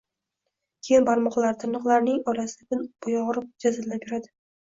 Keyin 0.87 1.03
barmoqlari, 1.09 1.57
tirnoqlarining 1.63 2.17
orasi 2.33 2.67
kun 2.75 2.81
boʻyi 3.05 3.19
ogʻrib, 3.27 3.47
jazillab 3.67 4.09
yuradi. 4.09 4.35